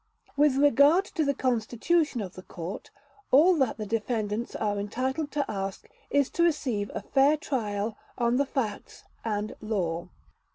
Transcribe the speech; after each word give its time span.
With 0.35 0.55
regard 0.55 1.05
to 1.13 1.23
the 1.23 1.35
constitution 1.35 2.21
of 2.21 2.33
the 2.33 2.41
Court, 2.41 2.89
all 3.29 3.55
that 3.57 3.77
the 3.77 3.85
defendants 3.85 4.55
are 4.55 4.79
entitled 4.79 5.29
to 5.33 5.45
ask 5.47 5.87
is 6.09 6.27
to 6.31 6.41
receive 6.43 6.89
a 6.95 7.03
fair 7.03 7.37
trial 7.37 7.99
on 8.17 8.37
the 8.37 8.47
facts 8.47 9.03
and 9.23 9.53
law. 9.61 10.09